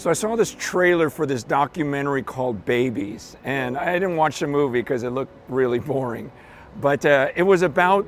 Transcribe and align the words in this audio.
So 0.00 0.08
I 0.08 0.14
saw 0.14 0.34
this 0.34 0.56
trailer 0.58 1.10
for 1.10 1.26
this 1.26 1.42
documentary 1.42 2.22
called 2.22 2.64
Babies, 2.64 3.36
and 3.44 3.76
I 3.76 3.92
didn't 3.98 4.16
watch 4.16 4.40
the 4.40 4.46
movie 4.46 4.80
because 4.80 5.02
it 5.02 5.10
looked 5.10 5.34
really 5.50 5.78
boring. 5.78 6.32
But 6.80 7.04
uh, 7.04 7.32
it 7.36 7.42
was 7.42 7.60
about 7.60 8.06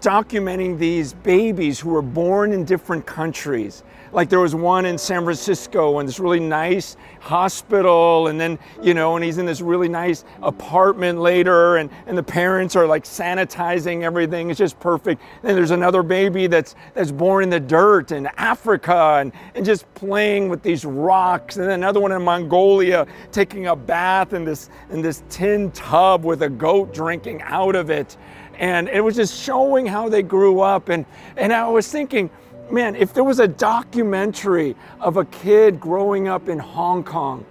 documenting 0.00 0.78
these 0.78 1.12
babies 1.12 1.78
who 1.78 1.90
were 1.90 2.02
born 2.02 2.52
in 2.52 2.64
different 2.64 3.06
countries. 3.06 3.82
Like 4.12 4.28
there 4.28 4.40
was 4.40 4.56
one 4.56 4.86
in 4.86 4.98
San 4.98 5.22
Francisco 5.22 6.00
in 6.00 6.06
this 6.06 6.18
really 6.18 6.40
nice 6.40 6.96
hospital, 7.20 8.26
and 8.26 8.40
then, 8.40 8.58
you 8.82 8.92
know, 8.92 9.14
and 9.14 9.24
he's 9.24 9.38
in 9.38 9.46
this 9.46 9.60
really 9.60 9.88
nice 9.88 10.24
apartment 10.42 11.20
later, 11.20 11.76
and, 11.76 11.90
and 12.06 12.18
the 12.18 12.22
parents 12.22 12.74
are 12.74 12.88
like 12.88 13.04
sanitizing 13.04 14.02
everything. 14.02 14.50
It's 14.50 14.58
just 14.58 14.80
perfect. 14.80 15.22
Then 15.42 15.54
there's 15.54 15.70
another 15.70 16.02
baby 16.02 16.48
that's 16.48 16.74
that's 16.94 17.12
born 17.12 17.44
in 17.44 17.50
the 17.50 17.60
dirt 17.60 18.10
in 18.10 18.26
Africa 18.36 19.18
and, 19.20 19.32
and 19.54 19.64
just 19.64 19.92
playing 19.94 20.48
with 20.48 20.62
these 20.62 20.84
rocks. 20.84 21.56
And 21.56 21.66
then 21.66 21.74
another 21.74 22.00
one 22.00 22.10
in 22.10 22.22
Mongolia 22.22 23.06
taking 23.30 23.68
a 23.68 23.76
bath 23.76 24.32
in 24.32 24.44
this 24.44 24.70
in 24.90 25.02
this 25.02 25.22
tin 25.30 25.70
tub 25.70 26.24
with 26.24 26.42
a 26.42 26.48
goat 26.48 26.92
drinking 26.92 27.42
out 27.42 27.76
of 27.76 27.90
it 27.90 28.16
and 28.60 28.90
it 28.90 29.00
was 29.00 29.16
just 29.16 29.42
showing 29.42 29.86
how 29.86 30.10
they 30.10 30.22
grew 30.22 30.60
up. 30.60 30.90
And, 30.90 31.06
and 31.38 31.50
I 31.50 31.66
was 31.66 31.90
thinking, 31.90 32.28
man, 32.70 32.94
if 32.94 33.14
there 33.14 33.24
was 33.24 33.40
a 33.40 33.48
documentary 33.48 34.76
of 35.00 35.16
a 35.16 35.24
kid 35.24 35.80
growing 35.80 36.28
up 36.28 36.48
in 36.48 36.58
Hong 36.58 37.02
Kong, 37.02 37.44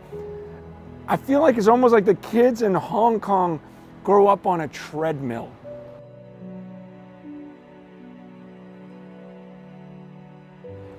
I 1.07 1.17
feel 1.17 1.41
like 1.41 1.57
it's 1.57 1.67
almost 1.67 1.93
like 1.93 2.05
the 2.05 2.13
kids 2.13 2.61
in 2.61 2.75
Hong 2.75 3.19
Kong 3.19 3.59
grow 4.03 4.27
up 4.27 4.45
on 4.45 4.61
a 4.61 4.67
treadmill. 4.67 5.51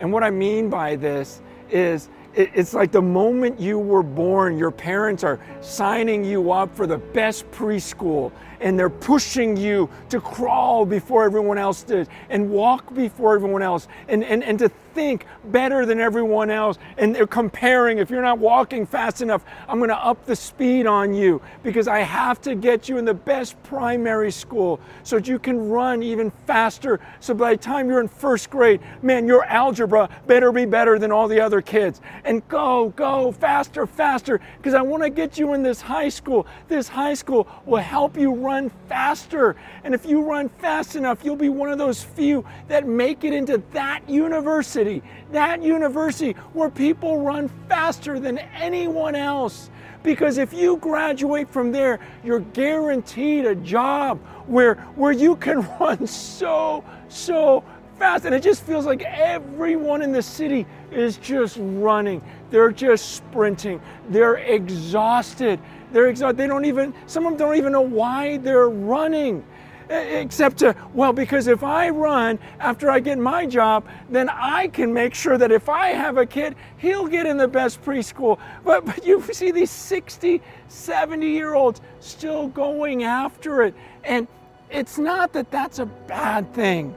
And 0.01 0.12
what 0.12 0.24
I 0.24 0.30
mean 0.30 0.68
by 0.68 0.96
this 0.96 1.40
is 1.70 2.09
it's 2.34 2.74
like 2.74 2.92
the 2.92 3.02
moment 3.02 3.58
you 3.60 3.78
were 3.78 4.02
born, 4.02 4.56
your 4.56 4.70
parents 4.70 5.24
are 5.24 5.40
signing 5.60 6.24
you 6.24 6.52
up 6.52 6.74
for 6.74 6.87
the 6.87 6.98
best 6.98 7.50
preschool 7.50 8.32
and 8.60 8.78
they're 8.78 8.90
pushing 8.90 9.56
you 9.56 9.88
to 10.10 10.20
crawl 10.20 10.84
before 10.84 11.24
everyone 11.24 11.59
else 11.59 11.82
did 11.82 12.09
and 12.28 12.48
walk 12.50 12.95
before 12.95 13.34
everyone 13.34 13.62
else 13.62 13.88
and, 14.09 14.22
and, 14.22 14.45
and 14.45 14.59
to 14.59 14.70
think 15.01 15.24
better 15.46 15.87
than 15.87 15.98
everyone 15.98 16.51
else. 16.51 16.76
And 16.98 17.15
they're 17.15 17.26
comparing, 17.26 17.96
if 17.98 18.10
you're 18.10 18.20
not 18.20 18.38
walking 18.38 18.84
fast 18.84 19.23
enough, 19.23 19.43
I'm 19.66 19.79
going 19.79 19.88
to 19.88 19.96
up 19.96 20.26
the 20.26 20.37
speed 20.37 20.87
on 20.87 21.15
you 21.15 21.40
because 21.62 21.88
I 21.88 22.01
have 22.01 22.43
to 22.43 22.54
get 22.54 22.87
you 22.87 22.98
in 22.98 23.06
the 23.06 23.15
best 23.15 23.60
primary 23.62 24.30
school 24.30 24.78
so 25.02 25.16
that 25.16 25.26
you 25.26 25.38
can 25.38 25.71
run 25.71 26.02
even 26.02 26.30
faster. 26.46 27.01
So 27.21 27.32
by 27.32 27.52
the 27.52 27.56
time 27.56 27.88
you're 27.88 28.02
in 28.02 28.09
first 28.09 28.51
grade, 28.51 28.80
man, 29.01 29.26
your 29.26 29.43
algebra 29.45 30.10
better 30.26 30.52
be 30.52 30.66
better 30.66 30.98
than 30.98 31.10
all 31.10 31.28
the 31.28 31.40
other 31.40 31.62
kids. 31.62 32.02
And 32.24 32.46
go, 32.48 32.90
go 32.90 33.32
faster, 33.32 33.87
faster 33.87 34.38
because 34.59 34.74
I 34.74 34.82
want 34.82 35.02
to 35.02 35.09
get 35.09 35.38
you 35.38 35.54
in 35.54 35.62
this 35.62 35.80
high 35.80 36.10
school. 36.10 36.46
This 36.68 36.88
high 36.88 37.15
school 37.15 37.48
will 37.65 37.78
help 37.82 38.18
you 38.18 38.34
run 38.34 38.71
faster. 38.87 39.56
And 39.82 39.95
if 39.95 40.04
you 40.04 40.23
run 40.23 40.51
fast 40.51 40.95
enough, 40.95 41.24
you'll 41.24 41.37
be 41.37 41.48
one 41.48 41.73
of 41.73 41.78
those 41.78 42.02
few 42.04 42.45
that 42.68 42.87
make 42.87 43.24
it 43.24 43.32
into 43.32 43.62
that 43.73 44.06
university 44.06 44.90
university, 44.91 45.33
that 45.33 45.63
university 45.63 46.33
where 46.52 46.71
people 46.71 47.21
run 47.21 47.49
faster 47.69 48.19
than 48.19 48.38
anyone 48.38 49.15
else. 49.15 49.71
Because 50.02 50.38
if 50.38 50.52
you 50.52 50.79
graduate 50.79 51.49
from 51.51 51.73
there, 51.73 52.01
you're 52.24 52.41
guaranteed 52.41 53.45
a 53.45 53.55
job 53.55 54.18
where, 54.46 54.77
where 54.96 55.13
you 55.13 55.37
can 55.37 55.61
run 55.80 56.07
so, 56.07 56.85
so 57.09 57.63
fast. 57.99 58.24
And 58.24 58.35
it 58.35 58.43
just 58.43 58.63
feels 58.63 58.87
like 58.87 59.02
everyone 59.02 60.01
in 60.02 60.13
the 60.13 60.23
city 60.23 60.66
is 60.91 61.18
just 61.18 61.59
running. 61.61 62.23
They're 62.51 62.73
just 62.73 63.16
sprinting. 63.16 63.80
They're 64.09 64.37
exhausted. 64.37 65.61
They're 65.93 66.09
exhausted. 66.09 66.38
They 66.38 66.47
don't 66.47 66.65
even, 66.65 66.94
some 67.06 67.27
of 67.27 67.33
them 67.33 67.38
don't 67.38 67.56
even 67.56 67.72
know 67.72 67.83
why 67.83 68.38
they're 68.38 68.71
running 68.71 69.44
except 69.91 70.59
to, 70.59 70.75
well, 70.95 71.12
because 71.12 71.49
if 71.49 71.62
I 71.62 71.89
run 71.89 72.39
after 72.61 72.91
I 72.91 73.01
get 73.01 73.19
my 73.19 73.45
job, 73.45 73.87
then 74.09 74.28
I 74.28 74.69
can 74.69 74.95
make 74.95 75.15
sure 75.15 75.37
that 75.37 75.51
if 75.51 75.69
I 75.69 75.89
have 75.89 76.17
a 76.17 76.27
kid, 76.27 76.55
he'll 76.78 77.09
get 77.09 77.27
in 77.27 77.37
the 77.37 77.49
best 77.49 77.83
preschool. 77.83 78.39
But, 78.65 78.84
but 78.87 79.05
you 79.05 79.23
see 79.33 79.50
these 79.50 79.71
60, 79.71 80.41
70 80.69 81.27
year 81.27 81.55
olds 81.55 81.81
still 81.99 82.49
going 82.49 83.03
after 83.03 83.62
it. 83.62 83.75
And 84.05 84.29
it's 84.71 84.99
not 84.99 85.33
that 85.33 85.50
that's 85.50 85.81
a 85.81 85.87
bad 85.87 86.53
thing. 86.55 86.95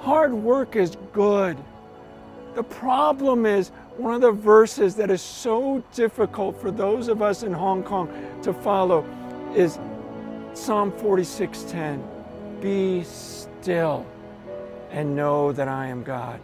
Hard 0.00 0.34
work 0.34 0.76
is 0.76 0.96
good. 1.12 1.56
The 2.54 2.62
problem 2.62 3.46
is 3.46 3.70
one 3.96 4.14
of 4.14 4.20
the 4.20 4.32
verses 4.32 4.94
that 4.96 5.10
is 5.10 5.22
so 5.22 5.82
difficult 5.94 6.60
for 6.60 6.70
those 6.70 7.08
of 7.08 7.22
us 7.22 7.42
in 7.42 7.52
Hong 7.52 7.82
Kong 7.82 8.08
to 8.42 8.52
follow 8.52 9.04
is 9.56 9.78
Psalm 10.52 10.92
46:10 10.92 12.13
be 12.64 13.04
still 13.04 14.06
and 14.90 15.14
know 15.14 15.52
that 15.52 15.68
I 15.68 15.88
am 15.88 16.02
God. 16.02 16.40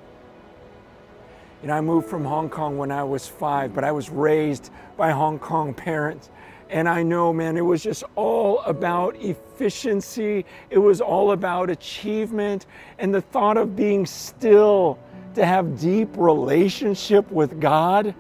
You 1.63 1.69
know, 1.69 1.75
I 1.75 1.81
moved 1.81 2.11
from 2.11 2.27
Hong 2.27 2.51
Kong 2.51 2.77
when 2.77 2.93
I 2.93 3.03
was 3.03 3.27
five, 3.27 3.75
but 3.75 3.85
I 3.85 3.93
was 3.93 4.11
raised 4.11 4.71
by 4.99 5.13
Hong 5.13 5.39
Kong 5.39 5.73
parents. 5.73 6.29
And 6.69 6.87
I 6.87 7.03
know, 7.03 7.33
man, 7.33 7.57
it 7.57 7.63
was 7.63 7.83
just 7.83 8.05
all 8.17 8.61
about 8.61 9.17
efficiency. 9.17 10.45
It 10.69 10.77
was 10.77 11.01
all 11.01 11.33
about 11.33 11.71
achievement. 11.71 12.67
And 12.99 13.15
the 13.15 13.23
thought 13.23 13.57
of 13.57 13.75
being 13.75 14.05
still 14.05 14.99
to 15.35 15.47
have 15.47 15.81
deep 15.81 16.11
relationship 16.19 17.31
with 17.31 17.59
God, 17.61 18.15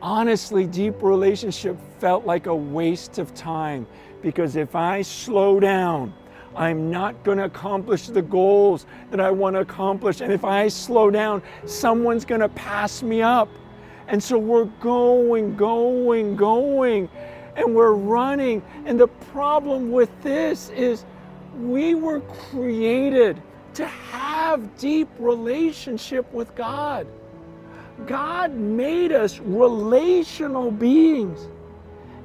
honestly, 0.00 0.68
deep 0.68 1.02
relationship 1.02 1.76
felt 1.98 2.24
like 2.26 2.46
a 2.46 2.54
waste 2.54 3.18
of 3.18 3.34
time. 3.34 3.88
Because 4.22 4.54
if 4.54 4.76
I 4.76 5.02
slow 5.02 5.58
down, 5.58 6.14
I'm 6.54 6.90
not 6.90 7.22
going 7.24 7.38
to 7.38 7.44
accomplish 7.44 8.06
the 8.06 8.22
goals 8.22 8.86
that 9.10 9.20
I 9.20 9.30
want 9.30 9.56
to 9.56 9.60
accomplish. 9.60 10.20
And 10.20 10.32
if 10.32 10.44
I 10.44 10.68
slow 10.68 11.10
down, 11.10 11.42
someone's 11.64 12.24
going 12.24 12.40
to 12.40 12.48
pass 12.50 13.02
me 13.02 13.22
up. 13.22 13.48
And 14.08 14.22
so 14.22 14.36
we're 14.36 14.66
going, 14.80 15.56
going, 15.56 16.36
going, 16.36 17.08
and 17.56 17.74
we're 17.74 17.92
running. 17.92 18.62
And 18.84 18.98
the 18.98 19.08
problem 19.08 19.90
with 19.90 20.10
this 20.22 20.68
is 20.70 21.04
we 21.60 21.94
were 21.94 22.20
created 22.20 23.40
to 23.74 23.86
have 23.86 24.76
deep 24.76 25.08
relationship 25.18 26.30
with 26.32 26.54
God. 26.54 27.06
God 28.06 28.52
made 28.52 29.12
us 29.12 29.38
relational 29.38 30.70
beings. 30.70 31.48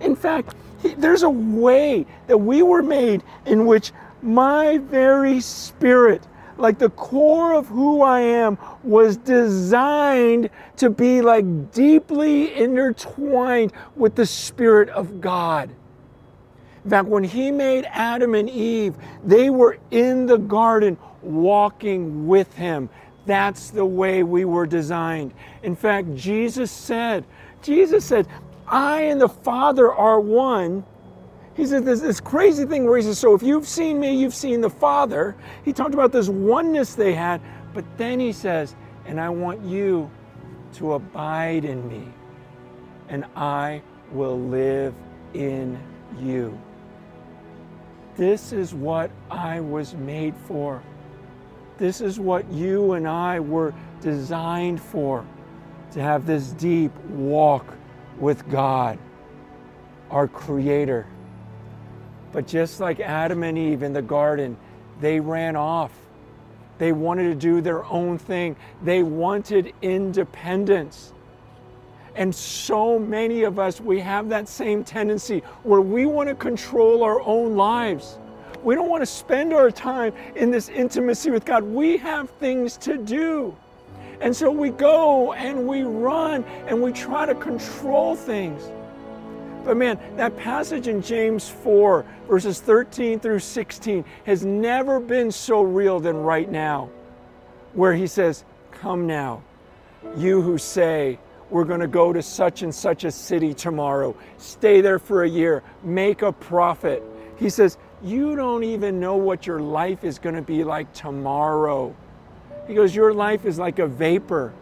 In 0.02 0.16
fact, 0.16 0.56
there's 0.98 1.24
a 1.24 1.30
way 1.30 2.06
that 2.28 2.38
we 2.38 2.62
were 2.62 2.84
made 2.84 3.24
in 3.46 3.66
which 3.66 3.92
my 4.22 4.78
very 4.80 5.40
spirit, 5.40 6.24
like 6.58 6.80
the 6.80 6.90
core 6.90 7.54
of 7.54 7.68
who 7.68 8.02
I 8.02 8.22
am, 8.22 8.58
was 8.84 9.18
designed 9.18 10.50
to 10.78 10.90
be 10.90 11.22
like 11.22 11.72
deeply 11.72 12.54
intertwined 12.56 13.74
with 13.96 14.16
the 14.16 14.26
Spirit 14.26 14.90
of 14.90 15.22
God. 15.22 15.70
In 16.84 16.90
fact, 16.90 17.08
when 17.08 17.24
He 17.24 17.52
made 17.52 17.86
Adam 17.92 18.34
and 18.34 18.50
Eve, 18.50 18.96
they 19.24 19.50
were 19.50 19.78
in 19.92 20.26
the 20.26 20.38
garden 20.38 20.98
walking 21.22 22.28
with 22.28 22.54
Him. 22.54 22.90
That's 23.26 23.72
the 23.72 23.86
way 23.86 24.24
we 24.24 24.46
were 24.46 24.66
designed. 24.66 25.34
In 25.64 25.76
fact, 25.76 26.16
Jesus 26.16 26.72
said, 26.72 27.26
Jesus 27.62 28.06
said, 28.06 28.28
I 28.68 29.02
and 29.02 29.20
the 29.20 29.30
Father 29.30 29.92
are 29.92 30.20
one 30.20 30.86
he 31.58 31.66
said 31.66 31.86
there's 31.86 32.02
this 32.02 32.20
crazy 32.20 32.66
thing 32.66 32.86
where 32.86 32.98
he 32.98 33.04
says, 33.04 33.18
So 33.18 33.34
if 33.34 33.42
you've 33.42 33.68
seen 33.68 34.00
me, 34.00 34.16
you've 34.16 34.36
seen 34.36 34.62
the 34.62 34.70
Father. 34.70 35.36
He 35.66 35.74
talked 35.74 35.96
about 35.96 36.12
this 36.12 36.30
oneness 36.30 36.94
they 36.94 37.16
had, 37.16 37.42
but 37.74 37.84
then 37.98 38.20
he 38.20 38.32
says, 38.32 38.76
And 39.06 39.20
I 39.20 39.30
want 39.30 39.64
you 39.64 40.10
to 40.76 40.94
abide 40.94 41.66
in 41.66 41.88
me, 41.90 42.08
and 43.10 43.26
I 43.36 43.82
will 44.12 44.40
live 44.40 44.94
in 45.34 45.80
you. 46.20 46.58
This 48.16 48.52
is 48.52 48.76
what 48.76 49.10
I 49.32 49.60
was 49.60 49.96
made 49.96 50.36
for. 50.36 50.84
This 51.80 52.02
is 52.02 52.20
what 52.20 52.48
you 52.52 52.94
and 52.94 53.08
I 53.08 53.40
were 53.40 53.74
designed 54.02 54.80
for 54.80 55.26
to 55.92 56.02
have 56.02 56.28
this 56.28 56.50
deep 56.52 56.96
walk 57.10 57.66
with 58.20 58.48
God, 58.48 59.00
our 60.12 60.28
Creator. 60.28 61.08
But 62.32 62.48
just 62.48 62.80
like 62.80 63.00
Adam 63.00 63.44
and 63.44 63.58
Eve 63.58 63.84
in 63.84 63.94
the 63.94 64.02
garden, 64.02 64.58
they 65.00 65.20
ran 65.20 65.56
off. 65.56 65.92
They 66.78 66.92
wanted 66.92 67.24
to 67.24 67.36
do 67.36 67.62
their 67.62 67.86
own 67.86 68.18
thing. 68.18 68.56
They 68.84 69.04
wanted 69.04 69.74
independence. 69.82 71.14
And 72.16 72.34
so 72.34 72.98
many 72.98 73.44
of 73.44 73.60
us, 73.60 73.80
we 73.80 74.00
have 74.00 74.30
that 74.30 74.48
same 74.48 74.84
tendency 74.84 75.44
where 75.64 75.82
we 75.82 76.06
want 76.06 76.30
to 76.30 76.36
control 76.36 77.04
our 77.04 77.22
own 77.22 77.56
lives. 77.56 78.18
We 78.64 78.76
don't 78.76 78.90
want 78.90 79.02
to 79.02 79.08
spend 79.08 79.54
our 79.54 79.70
time 79.70 80.14
in 80.36 80.50
this 80.50 80.68
intimacy 80.70 81.30
with 81.30 81.46
God. 81.46 81.64
We 81.64 81.98
have 81.98 82.30
things 82.32 82.76
to 82.78 82.98
do. 82.98 83.56
And 84.20 84.36
so 84.36 84.50
we 84.50 84.72
go 84.72 85.34
and 85.34 85.68
we 85.68 85.84
run 85.84 86.44
and 86.68 86.82
we 86.82 86.92
try 86.92 87.28
to 87.28 87.36
control 87.36 88.16
things. 88.16 88.72
But 89.68 89.76
man, 89.76 90.00
that 90.16 90.38
passage 90.38 90.88
in 90.88 91.02
James 91.02 91.50
4, 91.50 92.06
verses 92.30 92.62
13 92.62 93.20
through 93.20 93.40
16, 93.40 94.06
has 94.26 94.46
never 94.46 95.02
been 95.02 95.30
so 95.30 95.62
real 95.62 96.00
than 96.00 96.16
right 96.16 96.50
now, 96.50 96.90
where 97.74 97.94
he 97.94 98.08
says, 98.08 98.46
Come 98.72 99.06
now, 99.08 99.44
you 100.16 100.42
who 100.42 100.58
say, 100.58 101.20
we're 101.50 101.66
going 101.66 101.82
to 101.82 101.88
go 101.88 102.14
to 102.14 102.22
such 102.22 102.62
and 102.62 102.74
such 102.74 103.04
a 103.04 103.12
city 103.12 103.54
tomorrow, 103.54 104.16
stay 104.38 104.80
there 104.80 105.00
for 105.00 105.24
a 105.24 105.30
year, 105.30 105.64
make 105.84 106.22
a 106.22 106.32
profit. 106.32 107.04
He 107.36 107.50
says, 107.50 107.78
You 108.02 108.38
don't 108.38 108.64
even 108.64 109.02
know 109.02 109.18
what 109.18 109.46
your 109.46 109.60
life 109.60 110.06
is 110.06 110.18
going 110.18 110.36
to 110.36 110.42
be 110.42 110.64
like 110.64 110.94
tomorrow. 110.94 111.94
He 112.68 112.74
goes, 112.74 112.96
Your 112.96 113.14
life 113.14 113.44
is 113.44 113.60
like 113.60 113.80
a 113.80 113.88
vapor. 113.88 114.54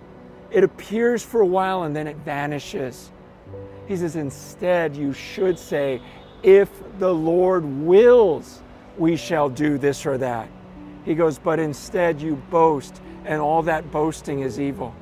It 0.50 0.63
appears 0.63 1.22
for 1.22 1.42
a 1.42 1.46
while 1.46 1.84
and 1.84 1.96
then 1.96 2.07
it 2.07 2.18
vanishes. 2.18 3.12
He 3.88 3.96
says, 3.98 4.16
Instead, 4.16 4.96
you 4.96 5.14
should 5.14 5.60
say, 5.60 6.02
If 6.44 6.70
the 7.00 7.14
Lord 7.14 7.66
wills, 7.66 8.62
we 8.98 9.16
shall 9.16 9.50
do 9.50 9.78
this 9.78 10.06
or 10.06 10.18
that. 10.18 10.50
He 11.04 11.16
goes, 11.16 11.38
But 11.38 11.60
instead, 11.60 12.22
you 12.22 12.36
boast, 12.50 13.02
and 13.26 13.42
all 13.42 13.62
that 13.64 13.92
boasting 13.92 14.42
is 14.42 14.60
evil. 14.60 14.94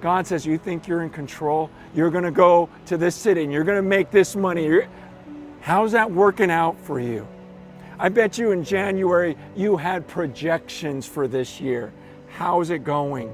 God 0.00 0.26
says, 0.26 0.44
You 0.44 0.58
think 0.58 0.86
you're 0.86 1.02
in 1.02 1.10
control? 1.10 1.70
You're 1.94 2.10
going 2.10 2.24
to 2.24 2.30
go 2.30 2.68
to 2.86 2.96
this 2.96 3.14
city 3.14 3.44
and 3.44 3.52
you're 3.52 3.64
going 3.64 3.76
to 3.76 3.88
make 3.88 4.10
this 4.10 4.36
money. 4.36 4.66
You're... 4.66 4.88
How's 5.60 5.92
that 5.92 6.10
working 6.10 6.50
out 6.50 6.78
for 6.80 6.98
you? 6.98 7.26
I 7.98 8.08
bet 8.08 8.36
you 8.36 8.50
in 8.50 8.64
January 8.64 9.36
you 9.54 9.76
had 9.76 10.08
projections 10.08 11.06
for 11.06 11.28
this 11.28 11.60
year. 11.60 11.92
How's 12.26 12.70
it 12.70 12.82
going? 12.82 13.32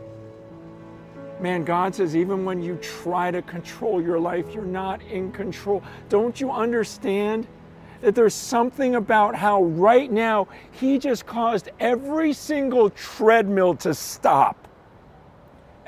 Man, 1.41 1.65
God 1.65 1.95
says, 1.95 2.17
even 2.17 2.45
when 2.45 2.63
you 2.63 2.77
try 2.77 3.31
to 3.31 3.43
control 3.43 4.03
your 4.03 4.19
life, 4.19 4.53
you're 4.53 4.65
not 4.65 5.03
in 5.03 5.31
control. 5.31 5.83
Don't 6.09 6.41
you 6.41 6.51
understand 6.51 7.47
that 8.01 8.15
there's 8.15 8.35
something 8.35 8.97
about 8.97 9.35
how 9.35 9.63
right 9.63 10.11
now 10.11 10.49
He 10.73 10.99
just 10.99 11.27
caused 11.27 11.71
every 11.81 12.33
single 12.33 12.91
treadmill 12.91 13.75
to 13.77 13.95
stop? 13.95 14.69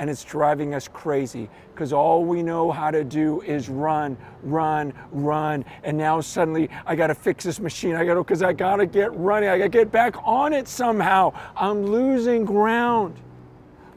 and 0.01 0.09
it's 0.09 0.25
driving 0.25 0.75
us 0.75 0.89
crazy 0.89 1.49
because 1.75 1.93
all 1.93 2.25
we 2.25 2.43
know 2.43 2.71
how 2.73 2.91
to 2.91 3.05
do 3.05 3.43
is 3.43 3.69
run, 3.69 4.17
run, 4.43 4.95
run. 5.13 5.63
And 5.85 5.99
now 5.99 6.23
suddenly 6.23 6.71
I 6.87 6.97
got 6.97 7.09
to 7.09 7.15
fix 7.15 7.45
this 7.45 7.61
machine. 7.61 7.95
I 7.95 8.07
got 8.07 8.15
to, 8.15 8.25
because 8.25 8.43
I 8.43 8.55
got 8.55 8.77
to 8.77 8.87
get 8.87 9.15
running. 9.15 9.51
I 9.51 9.59
got 9.59 9.65
to 9.65 9.69
get 9.69 9.93
back 9.93 10.17
on 10.25 10.55
it 10.55 10.69
somehow. 10.69 11.35
I'm 11.55 11.85
losing 11.85 12.47
ground. 12.47 13.15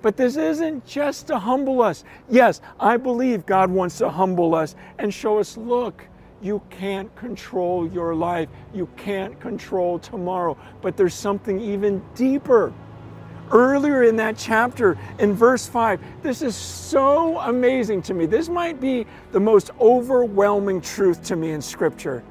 But 0.03 0.17
this 0.17 0.35
isn't 0.35 0.85
just 0.85 1.27
to 1.27 1.39
humble 1.39 1.81
us. 1.81 2.03
Yes, 2.29 2.61
I 2.79 2.97
believe 2.97 3.47
God 3.47 3.71
wants 3.71 3.97
to 3.99 4.09
humble 4.09 4.53
us 4.53 4.75
and 4.99 5.11
show 5.11 5.39
us 5.39 5.57
look, 5.57 6.05
you 6.41 6.61
can't 6.69 7.13
control 7.15 7.87
your 7.87 8.13
life. 8.13 8.49
You 8.73 8.87
can't 8.97 9.39
control 9.39 9.97
tomorrow. 9.97 10.57
But 10.81 10.97
there's 10.97 11.13
something 11.13 11.59
even 11.61 12.03
deeper 12.15 12.73
earlier 13.49 14.03
in 14.03 14.17
that 14.17 14.37
chapter 14.37 14.97
in 15.19 15.33
verse 15.33 15.67
5. 15.67 16.01
This 16.21 16.41
is 16.41 16.53
so 16.53 17.39
amazing 17.39 18.01
to 18.03 18.13
me. 18.13 18.25
This 18.25 18.49
might 18.49 18.81
be 18.81 19.07
the 19.31 19.39
most 19.39 19.71
overwhelming 19.79 20.81
truth 20.81 21.23
to 21.23 21.37
me 21.37 21.51
in 21.51 21.61
Scripture. 21.61 22.23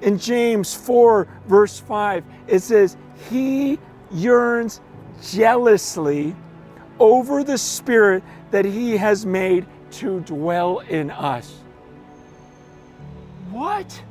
In 0.00 0.16
James 0.18 0.72
4, 0.72 1.28
verse 1.46 1.78
5, 1.80 2.24
it 2.46 2.60
says, 2.60 2.96
He 3.28 3.78
yearns 4.10 4.80
jealously 5.22 6.34
over 6.98 7.44
the 7.44 7.58
Spirit 7.58 8.22
that 8.50 8.64
He 8.64 8.96
has 8.96 9.26
made 9.26 9.66
to 9.92 10.20
dwell 10.20 10.80
in 10.80 11.10
us. 11.10 11.58
What? 13.50 14.02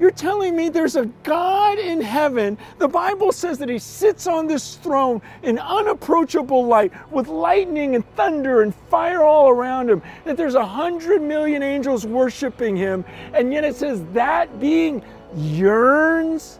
You're 0.00 0.10
telling 0.10 0.56
me 0.56 0.68
there's 0.68 0.96
a 0.96 1.06
God 1.22 1.78
in 1.78 2.00
heaven. 2.00 2.58
The 2.78 2.88
Bible 2.88 3.30
says 3.30 3.58
that 3.58 3.68
He 3.68 3.78
sits 3.78 4.26
on 4.26 4.46
this 4.46 4.74
throne 4.76 5.22
in 5.42 5.58
unapproachable 5.58 6.66
light 6.66 6.92
with 7.12 7.28
lightning 7.28 7.94
and 7.94 8.04
thunder 8.16 8.62
and 8.62 8.74
fire 8.74 9.22
all 9.22 9.48
around 9.48 9.88
Him. 9.88 10.02
That 10.24 10.36
there's 10.36 10.56
a 10.56 10.66
hundred 10.66 11.22
million 11.22 11.62
angels 11.62 12.06
worshiping 12.06 12.76
Him. 12.76 13.04
And 13.32 13.52
yet 13.52 13.64
it 13.64 13.76
says 13.76 14.04
that 14.12 14.58
being 14.60 15.02
yearns 15.36 16.58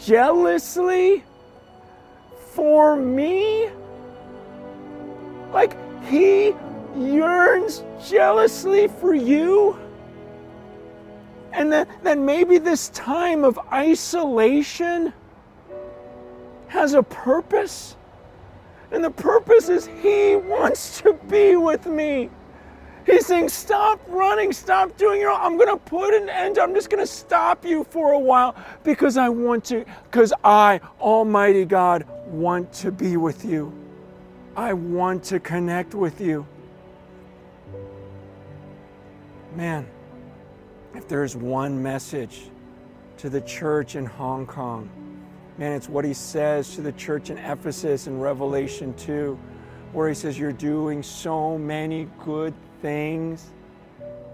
jealously 0.00 1.24
for 2.50 2.96
me? 2.96 3.68
Like 5.52 5.76
He 6.04 6.54
yearns 6.96 7.84
jealously 8.06 8.88
for 8.88 9.14
you? 9.14 9.78
And 11.52 11.72
that, 11.72 11.88
that 12.04 12.18
maybe 12.18 12.58
this 12.58 12.90
time 12.90 13.44
of 13.44 13.58
isolation 13.72 15.12
has 16.68 16.94
a 16.94 17.02
purpose. 17.02 17.96
And 18.92 19.02
the 19.02 19.10
purpose 19.10 19.68
is 19.68 19.88
He 20.02 20.36
wants 20.36 21.00
to 21.00 21.14
be 21.28 21.56
with 21.56 21.86
me. 21.86 22.30
He's 23.06 23.26
saying, 23.26 23.48
Stop 23.48 24.00
running, 24.08 24.52
stop 24.52 24.96
doing 24.96 25.20
your. 25.20 25.32
I'm 25.32 25.56
to 25.68 25.76
put 25.76 26.14
an 26.14 26.28
end. 26.28 26.58
I'm 26.58 26.74
just 26.74 26.90
to 27.04 27.06
stop 27.06 27.64
you 27.64 27.84
for 27.84 28.12
a 28.12 28.18
while 28.18 28.54
because 28.84 29.16
I 29.16 29.28
want 29.28 29.64
to, 29.66 29.84
because 30.04 30.32
I, 30.44 30.80
Almighty 31.00 31.64
God, 31.64 32.06
want 32.26 32.72
to 32.74 32.92
be 32.92 33.16
with 33.16 33.44
you. 33.44 33.72
I 34.56 34.72
want 34.72 35.24
to 35.24 35.40
connect 35.40 35.94
with 35.94 36.20
you. 36.20 36.46
Man. 39.54 39.86
If 40.94 41.06
there's 41.06 41.36
one 41.36 41.80
message 41.80 42.50
to 43.18 43.30
the 43.30 43.40
church 43.42 43.94
in 43.94 44.04
Hong 44.04 44.46
Kong, 44.46 44.90
man, 45.56 45.72
it's 45.72 45.88
what 45.88 46.04
he 46.04 46.12
says 46.12 46.74
to 46.74 46.80
the 46.80 46.92
church 46.92 47.30
in 47.30 47.38
Ephesus 47.38 48.06
in 48.06 48.18
Revelation 48.18 48.92
2, 48.94 49.38
where 49.92 50.08
he 50.08 50.14
says, 50.14 50.38
You're 50.38 50.52
doing 50.52 51.02
so 51.02 51.58
many 51.58 52.08
good 52.24 52.54
things, 52.82 53.50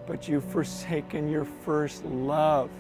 but 0.07 0.29
you've 0.29 0.45
forsaken 0.45 1.29
your 1.29 1.45
first 1.45 2.05
love. 2.05 2.71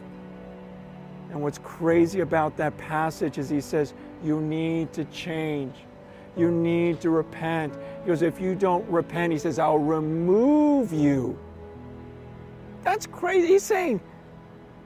And 1.31 1.43
what's 1.43 1.59
crazy 1.59 2.21
about 2.21 2.57
that 2.57 2.77
passage 2.79 3.39
is 3.39 3.49
he 3.49 3.61
says, 3.61 3.95
You 4.23 4.41
need 4.41 4.93
to 4.93 5.05
change. 5.07 5.75
You 6.37 6.51
need 6.51 7.01
to 7.01 7.11
repent. 7.11 7.75
He 8.03 8.09
goes, 8.09 8.23
If 8.23 8.41
you 8.41 8.55
don't 8.55 8.89
repent, 8.91 9.33
he 9.33 9.39
says, 9.39 9.59
I'll 9.59 9.79
remove 9.79 10.93
you 10.93 11.39
that's 12.87 13.05
crazy. 13.05 13.49
He's 13.49 13.65
saying, 13.65 14.01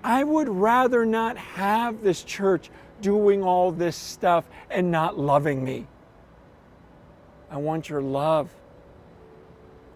I 0.03 0.25
would 0.25 0.49
rather 0.49 1.05
not 1.05 1.37
have 1.37 2.03
this 2.03 2.23
church 2.23 2.71
doing 3.03 3.43
all 3.43 3.71
this 3.71 3.95
stuff 3.95 4.47
and 4.71 4.91
not 4.91 5.19
loving 5.19 5.63
me. 5.63 5.87
I 7.51 7.57
want 7.57 7.89
your 7.89 8.01
love. 8.01 8.49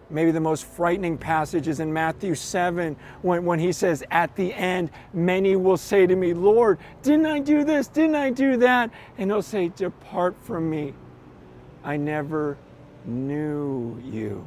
Maybe 0.09 0.31
the 0.31 0.39
most 0.39 0.65
frightening 0.65 1.17
passage 1.17 1.67
is 1.67 1.79
in 1.79 1.91
Matthew 1.91 2.35
7 2.35 2.95
when, 3.23 3.43
when 3.43 3.59
he 3.59 3.71
says, 3.71 4.03
At 4.11 4.35
the 4.35 4.53
end, 4.53 4.91
many 5.13 5.55
will 5.55 5.77
say 5.77 6.05
to 6.05 6.15
me, 6.15 6.33
Lord, 6.33 6.77
didn't 7.01 7.25
I 7.25 7.39
do 7.39 7.63
this? 7.63 7.87
Didn't 7.87 8.15
I 8.15 8.29
do 8.29 8.57
that? 8.57 8.91
And 9.17 9.31
he'll 9.31 9.41
say, 9.41 9.69
Depart 9.69 10.35
from 10.41 10.69
me. 10.69 10.93
I 11.83 11.97
never 11.97 12.57
knew 13.05 13.99
you. 14.03 14.45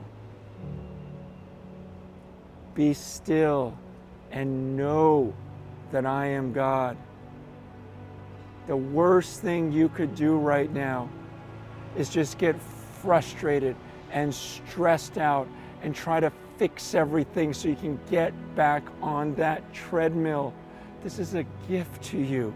Be 2.74 2.94
still 2.94 3.76
and 4.30 4.76
know 4.76 5.34
that 5.90 6.06
I 6.06 6.26
am 6.26 6.52
God. 6.52 6.96
The 8.68 8.76
worst 8.76 9.40
thing 9.40 9.72
you 9.72 9.88
could 9.88 10.14
do 10.14 10.36
right 10.36 10.72
now 10.72 11.08
is 11.96 12.10
just 12.10 12.38
get 12.38 12.60
frustrated 13.02 13.76
and 14.12 14.34
stressed 14.34 15.18
out 15.18 15.48
and 15.82 15.94
try 15.94 16.20
to 16.20 16.32
fix 16.56 16.94
everything 16.94 17.52
so 17.52 17.68
you 17.68 17.76
can 17.76 17.98
get 18.10 18.32
back 18.56 18.82
on 19.00 19.34
that 19.36 19.72
treadmill. 19.72 20.52
This 21.02 21.18
is 21.18 21.34
a 21.34 21.44
gift 21.68 22.02
to 22.04 22.18
you. 22.18 22.54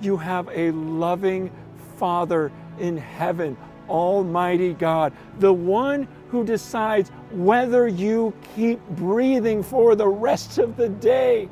You 0.00 0.16
have 0.16 0.48
a 0.52 0.70
loving 0.72 1.50
Father 1.96 2.52
in 2.78 2.96
heaven, 2.96 3.56
Almighty 3.88 4.74
God, 4.74 5.12
the 5.38 5.52
one 5.52 6.06
who 6.28 6.44
decides 6.44 7.10
whether 7.30 7.88
you 7.88 8.34
keep 8.54 8.80
breathing 8.90 9.62
for 9.62 9.94
the 9.94 10.08
rest 10.08 10.58
of 10.58 10.76
the 10.76 10.88
day. 10.88 11.48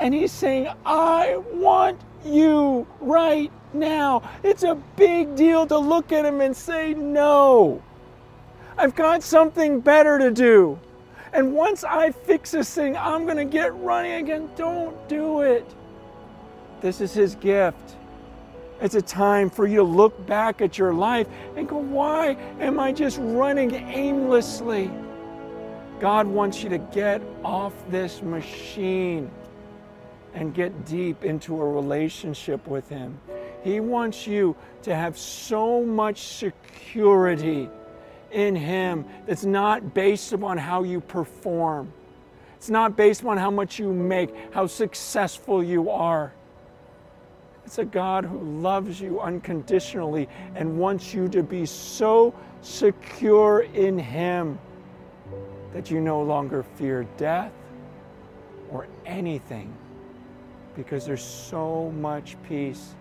And 0.00 0.14
he's 0.14 0.32
saying, 0.32 0.68
I 0.84 1.36
want 1.52 2.00
you 2.24 2.86
right 3.00 3.50
now. 3.72 4.22
It's 4.42 4.62
a 4.62 4.74
big 4.96 5.36
deal 5.36 5.66
to 5.66 5.78
look 5.78 6.12
at 6.12 6.24
him 6.24 6.40
and 6.40 6.56
say, 6.56 6.94
No, 6.94 7.82
I've 8.76 8.94
got 8.94 9.22
something 9.22 9.80
better 9.80 10.18
to 10.18 10.30
do. 10.30 10.78
And 11.32 11.54
once 11.54 11.82
I 11.82 12.10
fix 12.10 12.50
this 12.50 12.74
thing, 12.74 12.96
I'm 12.96 13.24
going 13.24 13.38
to 13.38 13.44
get 13.44 13.74
running 13.76 14.12
again. 14.12 14.50
Don't 14.54 15.08
do 15.08 15.40
it. 15.40 15.66
This 16.82 17.00
is 17.00 17.14
his 17.14 17.36
gift. 17.36 17.96
It's 18.82 18.96
a 18.96 19.02
time 19.02 19.48
for 19.48 19.66
you 19.66 19.76
to 19.76 19.82
look 19.84 20.26
back 20.26 20.60
at 20.60 20.76
your 20.76 20.92
life 20.92 21.28
and 21.56 21.68
go, 21.68 21.78
why 21.78 22.36
am 22.60 22.80
I 22.80 22.92
just 22.92 23.18
running 23.20 23.72
aimlessly? 23.72 24.90
God 26.00 26.26
wants 26.26 26.62
you 26.62 26.68
to 26.68 26.78
get 26.78 27.22
off 27.44 27.72
this 27.88 28.20
machine 28.22 29.30
and 30.34 30.54
get 30.54 30.86
deep 30.86 31.24
into 31.24 31.60
a 31.60 31.68
relationship 31.68 32.66
with 32.66 32.88
Him. 32.88 33.18
He 33.62 33.80
wants 33.80 34.26
you 34.26 34.56
to 34.82 34.94
have 34.94 35.18
so 35.18 35.84
much 35.84 36.20
security 36.20 37.68
in 38.30 38.56
Him 38.56 39.04
that's 39.26 39.44
not 39.44 39.94
based 39.94 40.32
upon 40.32 40.58
how 40.58 40.82
you 40.82 41.00
perform. 41.00 41.92
It's 42.56 42.70
not 42.70 42.96
based 42.96 43.22
upon 43.22 43.38
how 43.38 43.50
much 43.50 43.78
you 43.78 43.92
make, 43.92 44.30
how 44.52 44.66
successful 44.66 45.62
you 45.62 45.90
are. 45.90 46.32
It's 47.64 47.78
a 47.78 47.84
God 47.84 48.24
who 48.24 48.38
loves 48.38 49.00
you 49.00 49.20
unconditionally 49.20 50.28
and 50.54 50.78
wants 50.78 51.14
you 51.14 51.28
to 51.28 51.42
be 51.42 51.66
so 51.66 52.34
secure 52.60 53.62
in 53.74 53.98
Him 53.98 54.58
that 55.72 55.90
you 55.90 56.00
no 56.00 56.22
longer 56.22 56.62
fear 56.76 57.06
death 57.16 57.52
or 58.70 58.86
anything 59.06 59.72
because 60.76 61.04
there's 61.06 61.24
so 61.24 61.90
much 61.92 62.36
peace. 62.48 62.94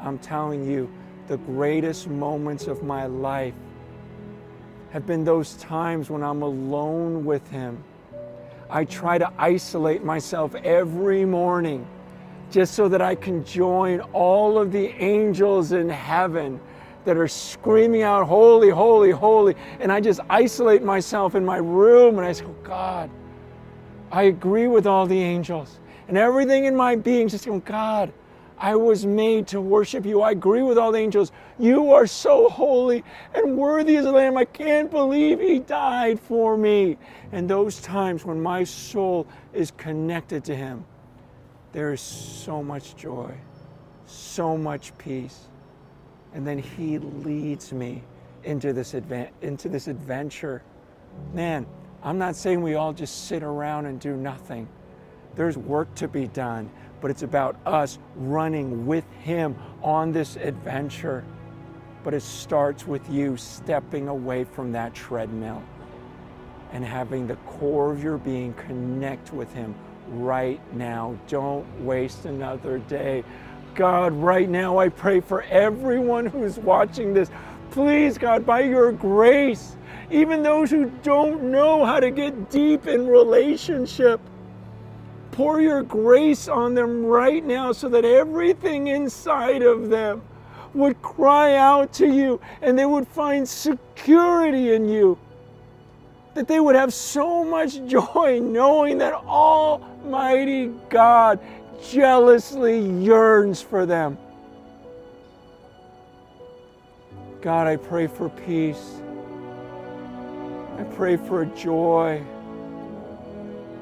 I'm 0.00 0.18
telling 0.18 0.68
you, 0.68 0.90
the 1.28 1.38
greatest 1.38 2.08
moments 2.08 2.66
of 2.66 2.82
my 2.82 3.06
life 3.06 3.54
have 4.90 5.06
been 5.06 5.24
those 5.24 5.54
times 5.54 6.08
when 6.08 6.22
I'm 6.22 6.42
alone 6.42 7.24
with 7.24 7.46
Him. 7.50 7.82
I 8.70 8.84
try 8.84 9.18
to 9.18 9.32
isolate 9.38 10.04
myself 10.04 10.54
every 10.56 11.24
morning 11.24 11.86
just 12.50 12.74
so 12.74 12.88
that 12.88 13.02
I 13.02 13.14
can 13.14 13.44
join 13.44 14.00
all 14.12 14.58
of 14.58 14.72
the 14.72 14.88
angels 15.02 15.72
in 15.72 15.88
heaven 15.88 16.60
that 17.04 17.16
are 17.16 17.28
screaming 17.28 18.02
out, 18.02 18.26
Holy, 18.26 18.70
holy, 18.70 19.10
holy. 19.10 19.54
And 19.80 19.90
I 19.92 20.00
just 20.00 20.20
isolate 20.28 20.82
myself 20.82 21.34
in 21.34 21.44
my 21.44 21.58
room 21.58 22.18
and 22.18 22.26
I 22.26 22.32
say, 22.32 22.44
oh, 22.44 22.54
God, 22.62 23.10
I 24.10 24.24
agree 24.24 24.66
with 24.66 24.86
all 24.86 25.06
the 25.06 25.20
angels. 25.20 25.78
And 26.08 26.16
everything 26.16 26.66
in 26.66 26.76
my 26.76 26.96
being 26.96 27.28
just 27.28 27.46
going, 27.46 27.62
oh, 27.66 27.70
God, 27.70 28.12
I 28.58 28.74
was 28.74 29.04
made 29.04 29.48
to 29.48 29.60
worship 29.60 30.06
you. 30.06 30.22
I 30.22 30.30
agree 30.30 30.62
with 30.62 30.78
all 30.78 30.92
the 30.92 30.98
angels. 30.98 31.30
You 31.58 31.92
are 31.92 32.06
so 32.06 32.48
holy 32.48 33.04
and 33.34 33.56
worthy 33.56 33.96
as 33.96 34.06
a 34.06 34.12
lamb. 34.12 34.36
I 34.36 34.44
can't 34.44 34.90
believe 34.90 35.40
he 35.40 35.58
died 35.58 36.18
for 36.18 36.56
me. 36.56 36.96
And 37.32 37.50
those 37.50 37.80
times 37.80 38.24
when 38.24 38.40
my 38.40 38.64
soul 38.64 39.26
is 39.52 39.72
connected 39.72 40.44
to 40.44 40.56
him, 40.56 40.84
there 41.72 41.92
is 41.92 42.00
so 42.00 42.62
much 42.62 42.96
joy, 42.96 43.34
so 44.06 44.56
much 44.56 44.96
peace. 44.96 45.48
And 46.32 46.46
then 46.46 46.58
he 46.58 46.98
leads 46.98 47.72
me 47.72 48.02
into 48.44 48.72
this, 48.72 48.94
into 48.94 49.68
this 49.68 49.88
adventure. 49.88 50.62
Man, 51.34 51.66
I'm 52.02 52.16
not 52.16 52.36
saying 52.36 52.62
we 52.62 52.74
all 52.74 52.92
just 52.92 53.26
sit 53.26 53.42
around 53.42 53.86
and 53.86 54.00
do 54.00 54.16
nothing. 54.16 54.68
There's 55.36 55.58
work 55.58 55.94
to 55.96 56.08
be 56.08 56.26
done, 56.28 56.70
but 57.00 57.10
it's 57.10 57.22
about 57.22 57.56
us 57.66 57.98
running 58.16 58.86
with 58.86 59.04
him 59.22 59.54
on 59.82 60.12
this 60.12 60.36
adventure. 60.36 61.24
But 62.02 62.14
it 62.14 62.22
starts 62.22 62.86
with 62.86 63.08
you 63.10 63.36
stepping 63.36 64.08
away 64.08 64.44
from 64.44 64.72
that 64.72 64.94
treadmill 64.94 65.62
and 66.72 66.84
having 66.84 67.26
the 67.26 67.36
core 67.36 67.92
of 67.92 68.02
your 68.02 68.18
being 68.18 68.54
connect 68.54 69.32
with 69.32 69.52
him 69.52 69.74
right 70.08 70.60
now. 70.74 71.16
Don't 71.28 71.66
waste 71.84 72.24
another 72.24 72.78
day. 72.78 73.24
God, 73.74 74.12
right 74.14 74.48
now 74.48 74.78
I 74.78 74.88
pray 74.88 75.20
for 75.20 75.42
everyone 75.42 76.26
who's 76.26 76.58
watching 76.58 77.12
this. 77.12 77.30
Please, 77.70 78.16
God, 78.16 78.46
by 78.46 78.60
your 78.60 78.90
grace, 78.92 79.76
even 80.10 80.42
those 80.42 80.70
who 80.70 80.90
don't 81.02 81.44
know 81.44 81.84
how 81.84 82.00
to 82.00 82.10
get 82.10 82.50
deep 82.50 82.86
in 82.86 83.06
relationship, 83.06 84.20
pour 85.36 85.60
your 85.60 85.82
grace 85.82 86.48
on 86.48 86.74
them 86.74 87.04
right 87.04 87.44
now 87.44 87.70
so 87.70 87.90
that 87.90 88.06
everything 88.06 88.86
inside 88.86 89.60
of 89.60 89.90
them 89.90 90.22
would 90.72 91.00
cry 91.02 91.56
out 91.56 91.92
to 91.92 92.06
you 92.06 92.40
and 92.62 92.78
they 92.78 92.86
would 92.86 93.06
find 93.06 93.46
security 93.46 94.72
in 94.72 94.88
you 94.88 95.18
that 96.32 96.48
they 96.48 96.58
would 96.58 96.74
have 96.74 96.92
so 96.92 97.44
much 97.44 97.84
joy 97.86 98.40
knowing 98.42 98.96
that 98.96 99.12
Almighty 99.12 100.72
God 100.88 101.38
jealously 101.86 102.80
yearns 102.80 103.60
for 103.60 103.84
them. 103.84 104.16
God, 107.42 107.66
I 107.66 107.76
pray 107.76 108.06
for 108.06 108.30
peace. 108.30 109.02
I 110.78 110.82
pray 110.94 111.18
for 111.18 111.44
joy 111.44 112.24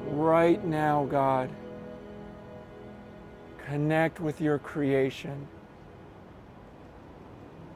right 0.07 0.63
now, 0.63 1.05
God. 1.05 1.49
Connect 3.65 4.19
with 4.19 4.39
your 4.39 4.59
creation. 4.59 5.47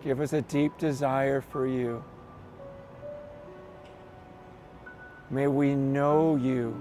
Give 0.03 0.21
us 0.21 0.33
a 0.33 0.41
deep 0.43 0.77
desire 0.77 1.41
for 1.41 1.67
you. 1.67 2.03
May 5.29 5.47
we 5.47 5.75
know 5.75 6.35
you 6.35 6.79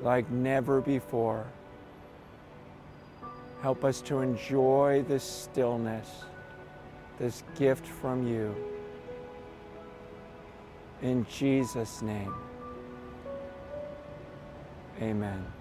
like 0.00 0.30
never 0.30 0.80
before. 0.80 1.46
Help 3.62 3.84
us 3.84 4.00
to 4.02 4.20
enjoy 4.20 5.04
this 5.08 5.24
stillness, 5.24 6.08
this 7.18 7.42
gift 7.58 7.86
from 7.86 8.26
you. 8.26 8.54
In 11.02 11.26
Jesus' 11.26 12.02
name, 12.02 12.34
amen. 15.00 15.55